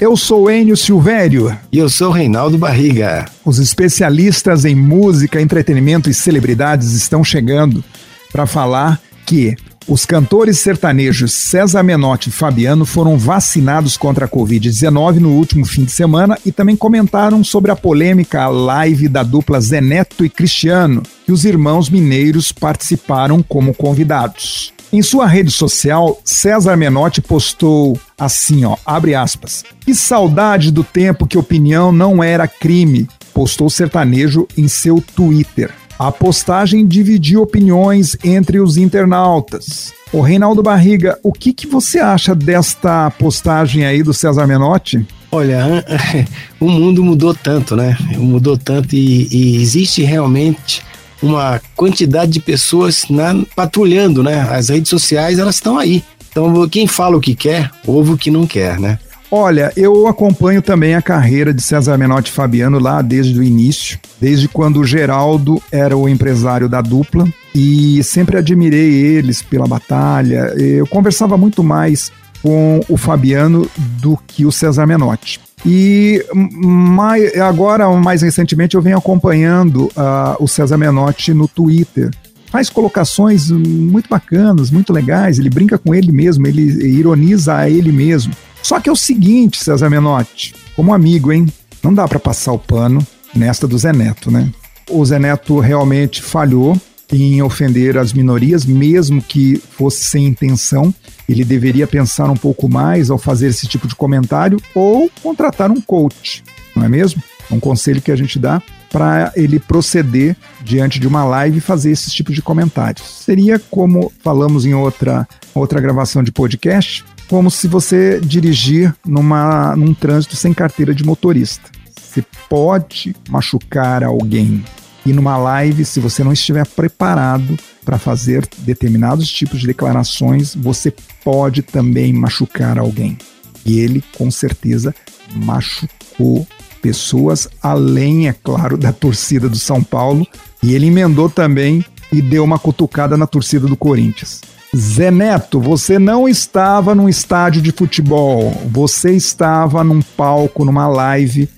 Eu 0.00 0.16
sou 0.16 0.50
Enio 0.50 0.78
Silvério. 0.78 1.54
E 1.70 1.76
eu 1.76 1.90
sou 1.90 2.10
Reinaldo 2.10 2.56
Barriga. 2.56 3.26
Os 3.44 3.58
especialistas 3.58 4.64
em 4.64 4.74
música, 4.74 5.38
entretenimento 5.38 6.08
e 6.08 6.14
celebridades 6.14 6.92
estão 6.92 7.22
chegando 7.22 7.84
para 8.32 8.46
falar 8.46 8.98
que 9.26 9.54
os 9.86 10.06
cantores 10.06 10.58
sertanejos 10.58 11.34
César 11.34 11.82
Menotti 11.82 12.30
e 12.30 12.32
Fabiano 12.32 12.86
foram 12.86 13.18
vacinados 13.18 13.98
contra 13.98 14.24
a 14.24 14.28
Covid-19 14.28 15.16
no 15.16 15.32
último 15.32 15.66
fim 15.66 15.84
de 15.84 15.92
semana 15.92 16.38
e 16.46 16.50
também 16.50 16.76
comentaram 16.76 17.44
sobre 17.44 17.70
a 17.70 17.76
polêmica 17.76 18.48
live 18.48 19.06
da 19.06 19.22
dupla 19.22 19.60
Zeneto 19.60 20.24
e 20.24 20.30
Cristiano, 20.30 21.02
que 21.26 21.32
os 21.32 21.44
irmãos 21.44 21.90
mineiros 21.90 22.52
participaram 22.52 23.42
como 23.42 23.74
convidados. 23.74 24.72
Em 24.92 25.02
sua 25.02 25.24
rede 25.24 25.52
social, 25.52 26.20
César 26.24 26.76
Menotti 26.76 27.20
postou 27.20 27.96
assim, 28.18 28.64
ó, 28.64 28.76
abre 28.84 29.14
aspas. 29.14 29.64
Que 29.80 29.94
saudade 29.94 30.72
do 30.72 30.82
tempo 30.82 31.28
que 31.28 31.38
opinião 31.38 31.92
não 31.92 32.24
era 32.24 32.48
crime, 32.48 33.08
postou 33.32 33.68
o 33.68 33.70
sertanejo 33.70 34.48
em 34.58 34.66
seu 34.66 35.00
Twitter. 35.14 35.70
A 35.96 36.10
postagem 36.10 36.84
dividiu 36.84 37.40
opiniões 37.40 38.16
entre 38.24 38.58
os 38.58 38.76
internautas. 38.76 39.92
O 40.12 40.20
Reinaldo 40.20 40.60
Barriga, 40.60 41.16
o 41.22 41.32
que, 41.32 41.52
que 41.52 41.68
você 41.68 42.00
acha 42.00 42.34
desta 42.34 43.12
postagem 43.12 43.84
aí 43.84 44.02
do 44.02 44.12
César 44.12 44.44
Menotti? 44.44 45.06
Olha, 45.30 45.84
o 46.58 46.68
mundo 46.68 47.04
mudou 47.04 47.32
tanto, 47.32 47.76
né? 47.76 47.96
Mudou 48.16 48.58
tanto 48.58 48.96
e, 48.96 49.28
e 49.30 49.62
existe 49.62 50.02
realmente 50.02 50.82
uma 51.22 51.60
quantidade 51.76 52.32
de 52.32 52.40
pessoas 52.40 53.04
na, 53.08 53.34
patrulhando, 53.54 54.22
né? 54.22 54.40
As 54.50 54.68
redes 54.68 54.88
sociais, 54.88 55.38
elas 55.38 55.56
estão 55.56 55.78
aí. 55.78 56.02
Então, 56.30 56.68
quem 56.68 56.86
fala 56.86 57.16
o 57.16 57.20
que 57.20 57.34
quer, 57.34 57.70
ouve 57.86 58.12
o 58.12 58.18
que 58.18 58.30
não 58.30 58.46
quer, 58.46 58.78
né? 58.78 58.98
Olha, 59.32 59.72
eu 59.76 60.08
acompanho 60.08 60.60
também 60.60 60.96
a 60.96 61.02
carreira 61.02 61.54
de 61.54 61.62
César 61.62 61.96
Menotti 61.96 62.32
Fabiano 62.32 62.80
lá 62.80 63.00
desde 63.00 63.38
o 63.38 63.42
início, 63.42 63.96
desde 64.20 64.48
quando 64.48 64.80
o 64.80 64.84
Geraldo 64.84 65.62
era 65.70 65.96
o 65.96 66.08
empresário 66.08 66.68
da 66.68 66.80
dupla 66.80 67.28
e 67.54 68.02
sempre 68.02 68.36
admirei 68.36 68.90
eles 68.92 69.40
pela 69.40 69.68
batalha. 69.68 70.52
Eu 70.56 70.84
conversava 70.84 71.36
muito 71.36 71.62
mais 71.62 72.10
com 72.42 72.80
o 72.88 72.96
Fabiano 72.96 73.70
do 74.00 74.18
que 74.26 74.44
o 74.44 74.50
César 74.50 74.84
Menotti. 74.84 75.40
E 75.64 76.24
mais, 76.32 77.36
agora, 77.36 77.88
mais 77.90 78.22
recentemente, 78.22 78.76
eu 78.76 78.82
venho 78.82 78.96
acompanhando 78.96 79.84
uh, 79.86 80.36
o 80.38 80.48
César 80.48 80.78
Menotti 80.78 81.34
no 81.34 81.46
Twitter. 81.46 82.10
Faz 82.46 82.68
colocações 82.68 83.50
muito 83.50 84.08
bacanas, 84.08 84.70
muito 84.70 84.92
legais. 84.92 85.38
Ele 85.38 85.50
brinca 85.50 85.78
com 85.78 85.94
ele 85.94 86.10
mesmo, 86.10 86.46
ele 86.46 86.62
ironiza 86.86 87.56
a 87.56 87.70
ele 87.70 87.92
mesmo. 87.92 88.32
Só 88.62 88.80
que 88.80 88.88
é 88.88 88.92
o 88.92 88.96
seguinte, 88.96 89.62
César 89.62 89.88
Menotti, 89.88 90.54
como 90.74 90.92
amigo, 90.92 91.32
hein? 91.32 91.46
Não 91.82 91.94
dá 91.94 92.08
para 92.08 92.18
passar 92.18 92.52
o 92.52 92.58
pano 92.58 93.06
nesta 93.34 93.66
do 93.66 93.78
Zé 93.78 93.92
Neto, 93.92 94.30
né? 94.30 94.50
O 94.90 95.04
Zé 95.04 95.18
Neto 95.18 95.60
realmente 95.60 96.22
falhou 96.22 96.76
em 97.12 97.42
ofender 97.42 97.98
as 97.98 98.12
minorias, 98.12 98.64
mesmo 98.64 99.22
que 99.22 99.56
fosse 99.56 100.04
sem 100.04 100.26
intenção. 100.26 100.94
Ele 101.28 101.44
deveria 101.44 101.86
pensar 101.86 102.30
um 102.30 102.36
pouco 102.36 102.68
mais 102.68 103.10
ao 103.10 103.18
fazer 103.18 103.48
esse 103.48 103.66
tipo 103.66 103.86
de 103.86 103.94
comentário 103.94 104.60
ou 104.74 105.10
contratar 105.22 105.70
um 105.70 105.80
coach, 105.80 106.42
não 106.74 106.84
é 106.84 106.88
mesmo? 106.88 107.22
Um 107.50 107.60
conselho 107.60 108.00
que 108.00 108.12
a 108.12 108.16
gente 108.16 108.38
dá 108.38 108.62
para 108.90 109.32
ele 109.36 109.58
proceder 109.58 110.36
diante 110.62 110.98
de 110.98 111.06
uma 111.06 111.24
live 111.24 111.58
e 111.58 111.60
fazer 111.60 111.92
esse 111.92 112.10
tipo 112.10 112.32
de 112.32 112.42
comentários. 112.42 113.06
Seria 113.24 113.58
como 113.58 114.12
falamos 114.22 114.64
em 114.66 114.74
outra, 114.74 115.26
outra 115.54 115.80
gravação 115.80 116.22
de 116.22 116.32
podcast, 116.32 117.04
como 117.28 117.50
se 117.50 117.68
você 117.68 118.20
dirigir 118.20 118.92
numa, 119.06 119.76
num 119.76 119.94
trânsito 119.94 120.34
sem 120.34 120.52
carteira 120.52 120.92
de 120.92 121.04
motorista. 121.04 121.70
Você 121.96 122.24
pode 122.48 123.14
machucar 123.28 124.02
alguém. 124.02 124.64
E 125.04 125.12
numa 125.12 125.36
live, 125.36 125.84
se 125.84 125.98
você 125.98 126.22
não 126.22 126.32
estiver 126.32 126.66
preparado 126.66 127.58
para 127.84 127.98
fazer 127.98 128.46
determinados 128.58 129.30
tipos 129.30 129.60
de 129.60 129.66
declarações, 129.66 130.54
você 130.54 130.94
pode 131.24 131.62
também 131.62 132.12
machucar 132.12 132.78
alguém. 132.78 133.16
E 133.64 133.78
ele, 133.80 134.02
com 134.16 134.30
certeza, 134.30 134.94
machucou 135.34 136.46
pessoas, 136.82 137.48
além, 137.62 138.28
é 138.28 138.32
claro, 138.32 138.76
da 138.76 138.92
torcida 138.92 139.48
do 139.48 139.58
São 139.58 139.82
Paulo. 139.82 140.26
E 140.62 140.74
ele 140.74 140.86
emendou 140.86 141.28
também 141.28 141.84
e 142.12 142.20
deu 142.20 142.44
uma 142.44 142.58
cutucada 142.58 143.16
na 143.16 143.26
torcida 143.26 143.66
do 143.66 143.76
Corinthians. 143.76 144.40
Zé 144.76 145.10
Neto, 145.10 145.60
você 145.60 145.98
não 145.98 146.28
estava 146.28 146.94
num 146.94 147.08
estádio 147.08 147.60
de 147.60 147.72
futebol, 147.72 148.52
você 148.70 149.12
estava 149.12 149.82
num 149.82 150.00
palco, 150.00 150.64
numa 150.64 150.86
live, 150.86 151.48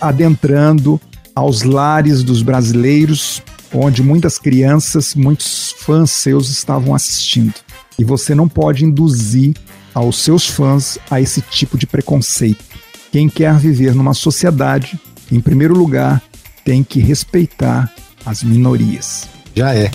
adentrando 0.00 1.00
aos 1.36 1.62
lares 1.62 2.22
dos 2.22 2.40
brasileiros, 2.40 3.42
onde 3.72 4.02
muitas 4.02 4.38
crianças, 4.38 5.14
muitos 5.14 5.74
fãs 5.78 6.10
seus 6.10 6.48
estavam 6.48 6.94
assistindo. 6.94 7.54
E 7.98 8.04
você 8.04 8.34
não 8.34 8.48
pode 8.48 8.86
induzir 8.86 9.54
aos 9.94 10.18
seus 10.18 10.46
fãs 10.46 10.98
a 11.10 11.20
esse 11.20 11.42
tipo 11.42 11.76
de 11.76 11.86
preconceito. 11.86 12.64
Quem 13.12 13.28
quer 13.28 13.56
viver 13.58 13.94
numa 13.94 14.14
sociedade, 14.14 14.98
em 15.30 15.40
primeiro 15.40 15.74
lugar, 15.76 16.22
tem 16.64 16.82
que 16.82 17.00
respeitar 17.00 17.92
as 18.24 18.42
minorias. 18.42 19.28
Já 19.54 19.74
é. 19.74 19.90